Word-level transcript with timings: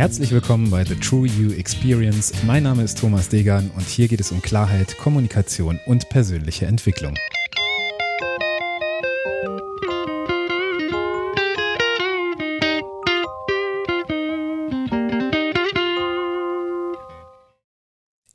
Herzlich 0.00 0.32
willkommen 0.32 0.70
bei 0.70 0.82
The 0.82 0.94
True 0.94 1.28
You 1.28 1.52
Experience. 1.52 2.32
Mein 2.46 2.62
Name 2.62 2.84
ist 2.84 2.98
Thomas 2.98 3.28
Degan 3.28 3.70
und 3.76 3.86
hier 3.86 4.08
geht 4.08 4.18
es 4.18 4.32
um 4.32 4.40
Klarheit, 4.40 4.96
Kommunikation 4.96 5.78
und 5.84 6.08
persönliche 6.08 6.64
Entwicklung. 6.64 7.12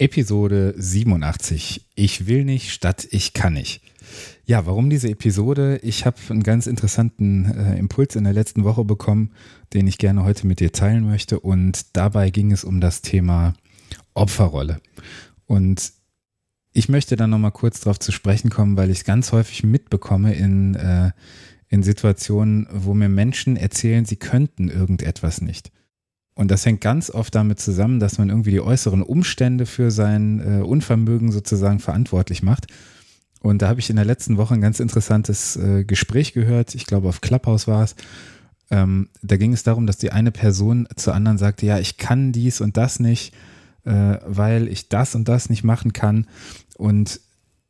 Episode 0.06 0.76
87. 0.78 1.88
Ich 1.96 2.28
will 2.28 2.46
nicht 2.46 2.72
statt 2.72 3.08
ich 3.10 3.34
kann 3.34 3.54
nicht. 3.54 3.82
Ja, 4.46 4.68
warum 4.68 4.92
diese 4.92 5.10
Episode? 5.10 5.80
Ich 5.82 6.06
habe 6.06 6.18
einen 6.30 6.44
ganz 6.44 6.68
interessanten 6.68 7.46
äh, 7.46 7.80
Impuls 7.80 8.16
in 8.16 8.24
der 8.24 8.34
letzten 8.34 8.64
Woche 8.64 8.86
bekommen, 8.86 9.32
den 9.74 9.88
ich 9.88 9.98
gerne 9.98 10.24
heute 10.24 10.46
mit 10.46 10.60
dir 10.60 10.72
teilen 10.72 11.08
möchte. 11.08 11.40
Und 11.40 11.98
dabei 11.98 12.30
ging 12.30 12.52
es 12.52 12.64
um 12.64 12.82
das 12.82 13.02
Thema 13.02 13.56
Opferrolle. 14.14 14.80
Und 15.48 15.92
ich 16.72 16.88
möchte 16.88 17.16
da 17.16 17.26
nochmal 17.26 17.52
kurz 17.52 17.82
drauf 17.82 17.98
zu 17.98 18.12
sprechen 18.12 18.52
kommen, 18.52 18.78
weil 18.78 18.92
ich 18.92 19.00
es 19.00 19.06
ganz 19.06 19.32
häufig 19.32 19.64
mitbekomme 19.64 20.36
in, 20.36 20.76
äh, 20.76 21.14
in 21.68 21.82
Situationen, 21.82 22.68
wo 22.72 22.94
mir 22.94 23.10
Menschen 23.10 23.58
erzählen, 23.58 24.06
sie 24.06 24.18
könnten 24.18 24.70
irgendetwas 24.70 25.42
nicht. 25.42 25.72
Und 26.36 26.52
das 26.52 26.66
hängt 26.66 26.82
ganz 26.82 27.10
oft 27.10 27.34
damit 27.34 27.60
zusammen, 27.60 28.00
dass 28.00 28.18
man 28.18 28.30
irgendwie 28.30 28.52
die 28.52 28.62
äußeren 28.62 29.02
Umstände 29.02 29.66
für 29.66 29.90
sein 29.90 30.40
äh, 30.42 30.62
Unvermögen 30.62 31.32
sozusagen 31.32 31.80
verantwortlich 31.80 32.44
macht. 32.44 32.68
Und 33.40 33.62
da 33.62 33.70
habe 33.70 33.80
ich 33.80 33.90
in 33.90 33.96
der 33.96 34.06
letzten 34.06 34.38
Woche 34.38 34.54
ein 34.54 34.62
ganz 34.62 34.80
interessantes 34.80 35.56
äh, 35.56 35.86
Gespräch 35.86 36.34
gehört. 36.34 36.76
Ich 36.76 36.86
glaube, 36.86 37.08
auf 37.08 37.22
Clubhouse 37.22 37.68
war 37.68 37.84
es. 37.84 37.96
Ähm, 38.70 39.10
da 39.22 39.38
ging 39.38 39.54
es 39.54 39.64
darum, 39.64 39.88
dass 39.88 39.98
die 39.98 40.12
eine 40.12 40.32
Person 40.32 40.88
zur 40.96 41.16
anderen 41.16 41.38
sagte, 41.38 41.66
ja, 41.66 41.80
ich 41.80 41.98
kann 41.98 42.32
dies 42.34 42.60
und 42.60 42.76
das 42.76 43.00
nicht, 43.00 43.34
äh, 43.86 44.18
weil 44.26 44.68
ich 44.68 44.90
das 44.90 45.16
und 45.16 45.30
das 45.30 45.50
nicht 45.50 45.64
machen 45.64 45.94
kann. 45.94 46.28
Und 46.76 47.22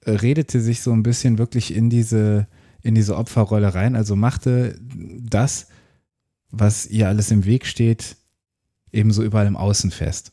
äh, 0.05 0.11
redete 0.11 0.59
sich 0.59 0.81
so 0.81 0.91
ein 0.91 1.03
bisschen 1.03 1.37
wirklich 1.37 1.75
in 1.75 1.91
diese, 1.91 2.47
in 2.81 2.95
diese 2.95 3.15
Opferrolle 3.15 3.75
rein. 3.75 3.95
Also 3.95 4.15
machte 4.15 4.79
das, 4.81 5.67
was 6.49 6.87
ihr 6.87 7.09
alles 7.09 7.29
im 7.29 7.45
Weg 7.45 7.65
steht, 7.65 8.15
ebenso 8.95 9.23
überall 9.23 9.47
im 9.47 9.57
Außen 9.57 9.91
fest. 9.91 10.31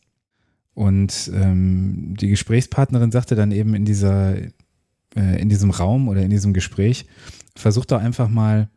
Und 0.74 1.30
ähm, 1.34 2.14
die 2.18 2.28
Gesprächspartnerin 2.28 3.12
sagte 3.12 3.34
dann 3.34 3.52
eben 3.52 3.74
in 3.74 3.84
dieser, 3.84 4.36
äh, 4.36 5.40
in 5.40 5.48
diesem 5.48 5.70
Raum 5.70 6.08
oder 6.08 6.22
in 6.22 6.30
diesem 6.30 6.54
Gespräch, 6.54 7.06
versuch 7.54 7.84
doch 7.84 8.00
einfach 8.00 8.28
mal 8.28 8.68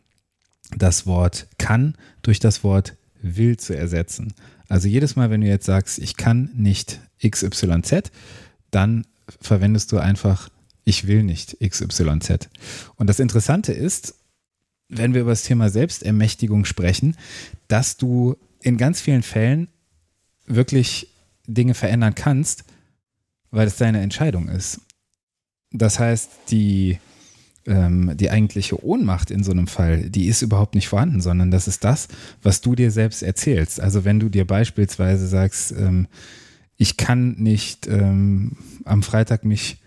das 0.75 1.05
Wort 1.05 1.47
kann 1.57 1.95
durch 2.21 2.39
das 2.39 2.63
Wort 2.63 2.97
will 3.21 3.57
zu 3.57 3.77
ersetzen. 3.77 4.33
Also 4.67 4.87
jedes 4.87 5.15
Mal, 5.15 5.29
wenn 5.29 5.41
du 5.41 5.47
jetzt 5.47 5.65
sagst, 5.65 5.99
ich 5.99 6.17
kann 6.17 6.49
nicht 6.53 6.99
XYZ, 7.25 8.11
dann 8.71 9.05
verwendest 9.39 9.91
du 9.91 9.97
einfach 9.97 10.49
ich 10.85 11.07
will 11.07 11.23
nicht 11.23 11.57
XYZ. 11.59 12.49
Und 12.95 13.07
das 13.07 13.19
Interessante 13.19 13.73
ist, 13.73 14.15
wenn 14.87 15.13
wir 15.13 15.21
über 15.21 15.31
das 15.31 15.43
Thema 15.43 15.69
Selbstermächtigung 15.69 16.63
sprechen, 16.63 17.17
dass 17.67 17.97
du 17.97 18.37
in 18.61 18.77
ganz 18.77 19.01
vielen 19.01 19.23
Fällen 19.23 19.67
wirklich 20.47 21.09
Dinge 21.47 21.73
verändern 21.73 22.15
kannst, 22.15 22.63
weil 23.51 23.67
es 23.67 23.77
deine 23.77 24.01
Entscheidung 24.01 24.47
ist. 24.49 24.81
Das 25.71 25.99
heißt, 25.99 26.29
die, 26.49 26.99
ähm, 27.65 28.11
die 28.15 28.29
eigentliche 28.29 28.83
Ohnmacht 28.83 29.31
in 29.31 29.43
so 29.43 29.51
einem 29.51 29.67
Fall, 29.67 30.09
die 30.09 30.27
ist 30.27 30.41
überhaupt 30.41 30.75
nicht 30.75 30.87
vorhanden, 30.87 31.21
sondern 31.21 31.51
das 31.51 31.67
ist 31.67 31.83
das, 31.83 32.07
was 32.41 32.61
du 32.61 32.75
dir 32.75 32.91
selbst 32.91 33.23
erzählst. 33.23 33.79
Also 33.79 34.05
wenn 34.05 34.19
du 34.19 34.29
dir 34.29 34.45
beispielsweise 34.45 35.27
sagst, 35.27 35.71
ähm, 35.71 36.07
ich 36.77 36.97
kann 36.97 37.35
nicht 37.37 37.87
ähm, 37.87 38.57
am 38.83 39.01
Freitag 39.03 39.45
mich 39.45 39.77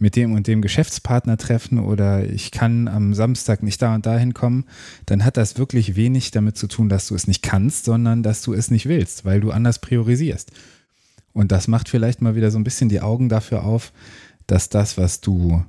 mit 0.00 0.16
dem 0.16 0.32
und 0.32 0.46
dem 0.46 0.62
Geschäftspartner 0.62 1.36
treffen 1.36 1.78
oder 1.78 2.28
ich 2.28 2.50
kann 2.50 2.88
am 2.88 3.12
Samstag 3.14 3.62
nicht 3.62 3.80
da 3.82 3.94
und 3.94 4.06
da 4.06 4.16
hinkommen, 4.16 4.64
dann 5.06 5.24
hat 5.24 5.36
das 5.36 5.58
wirklich 5.58 5.94
wenig 5.94 6.30
damit 6.30 6.56
zu 6.56 6.66
tun, 6.66 6.88
dass 6.88 7.06
du 7.06 7.14
es 7.14 7.26
nicht 7.26 7.42
kannst, 7.42 7.84
sondern 7.84 8.22
dass 8.22 8.42
du 8.42 8.54
es 8.54 8.70
nicht 8.70 8.86
willst, 8.86 9.24
weil 9.24 9.40
du 9.40 9.50
anders 9.50 9.78
priorisierst. 9.78 10.52
Und 11.32 11.52
das 11.52 11.68
macht 11.68 11.88
vielleicht 11.88 12.22
mal 12.22 12.34
wieder 12.34 12.50
so 12.50 12.58
ein 12.58 12.64
bisschen 12.64 12.88
die 12.88 13.02
Augen 13.02 13.28
dafür 13.28 13.62
auf, 13.62 13.92
dass 14.46 14.70
das, 14.70 14.96
was 14.96 15.20
du 15.20 15.64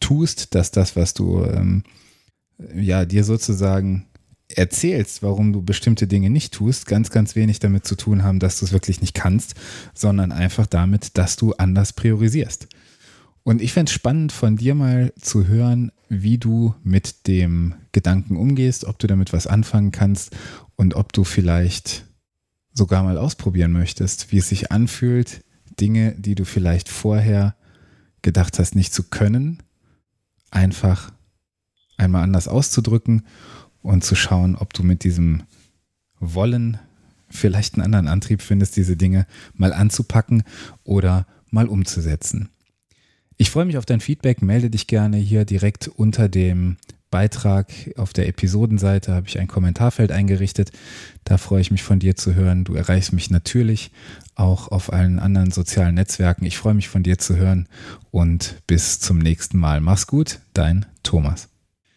tust, 0.00 0.54
dass 0.54 0.70
das, 0.70 0.96
was 0.96 1.14
du 1.14 1.44
ähm, 1.44 1.84
ja 2.74 3.04
dir 3.04 3.22
sozusagen 3.22 4.06
erzählst, 4.48 5.22
warum 5.22 5.52
du 5.52 5.62
bestimmte 5.62 6.06
Dinge 6.06 6.30
nicht 6.30 6.54
tust, 6.54 6.86
ganz, 6.86 7.10
ganz 7.10 7.36
wenig 7.36 7.58
damit 7.58 7.86
zu 7.86 7.96
tun 7.96 8.22
haben, 8.22 8.40
dass 8.40 8.58
du 8.58 8.64
es 8.64 8.72
wirklich 8.72 9.00
nicht 9.00 9.14
kannst, 9.14 9.54
sondern 9.94 10.32
einfach 10.32 10.66
damit, 10.66 11.18
dass 11.18 11.36
du 11.36 11.52
anders 11.52 11.92
priorisierst. 11.92 12.68
Und 13.44 13.60
ich 13.60 13.74
fände 13.74 13.90
es 13.90 13.94
spannend, 13.94 14.32
von 14.32 14.56
dir 14.56 14.74
mal 14.74 15.12
zu 15.20 15.46
hören, 15.46 15.92
wie 16.08 16.38
du 16.38 16.74
mit 16.82 17.26
dem 17.28 17.74
Gedanken 17.92 18.36
umgehst, 18.36 18.86
ob 18.86 18.98
du 18.98 19.06
damit 19.06 19.32
was 19.34 19.46
anfangen 19.46 19.92
kannst 19.92 20.34
und 20.76 20.94
ob 20.94 21.12
du 21.12 21.24
vielleicht 21.24 22.06
sogar 22.72 23.02
mal 23.04 23.18
ausprobieren 23.18 23.72
möchtest, 23.72 24.32
wie 24.32 24.38
es 24.38 24.48
sich 24.48 24.72
anfühlt, 24.72 25.44
Dinge, 25.78 26.14
die 26.18 26.34
du 26.34 26.44
vielleicht 26.44 26.88
vorher 26.88 27.54
gedacht 28.22 28.58
hast, 28.58 28.74
nicht 28.74 28.94
zu 28.94 29.04
können, 29.04 29.62
einfach 30.50 31.12
einmal 31.98 32.22
anders 32.22 32.48
auszudrücken 32.48 33.26
und 33.82 34.04
zu 34.04 34.14
schauen, 34.14 34.56
ob 34.56 34.72
du 34.72 34.82
mit 34.82 35.04
diesem 35.04 35.42
Wollen 36.18 36.78
vielleicht 37.28 37.74
einen 37.74 37.84
anderen 37.84 38.08
Antrieb 38.08 38.40
findest, 38.40 38.76
diese 38.76 38.96
Dinge 38.96 39.26
mal 39.52 39.74
anzupacken 39.74 40.44
oder 40.84 41.26
mal 41.50 41.68
umzusetzen. 41.68 42.48
Ich 43.36 43.50
freue 43.50 43.64
mich 43.64 43.78
auf 43.78 43.86
dein 43.86 44.00
Feedback. 44.00 44.42
Melde 44.42 44.70
dich 44.70 44.86
gerne 44.86 45.16
hier 45.16 45.44
direkt 45.44 45.88
unter 45.88 46.28
dem 46.28 46.76
Beitrag 47.14 47.68
auf 47.96 48.12
der 48.12 48.26
Episodenseite 48.26 49.14
habe 49.14 49.28
ich 49.28 49.38
ein 49.38 49.46
Kommentarfeld 49.46 50.10
eingerichtet. 50.10 50.72
Da 51.22 51.38
freue 51.38 51.60
ich 51.60 51.70
mich 51.70 51.84
von 51.84 52.00
dir 52.00 52.16
zu 52.16 52.34
hören. 52.34 52.64
Du 52.64 52.74
erreichst 52.74 53.12
mich 53.12 53.30
natürlich 53.30 53.92
auch 54.34 54.66
auf 54.66 54.92
allen 54.92 55.20
anderen 55.20 55.52
sozialen 55.52 55.94
Netzwerken. 55.94 56.44
Ich 56.44 56.58
freue 56.58 56.74
mich 56.74 56.88
von 56.88 57.04
dir 57.04 57.16
zu 57.16 57.36
hören 57.36 57.68
und 58.10 58.56
bis 58.66 58.98
zum 58.98 59.18
nächsten 59.18 59.58
Mal. 59.58 59.80
Mach's 59.80 60.08
gut, 60.08 60.40
dein 60.54 60.86
Thomas. 61.04 61.53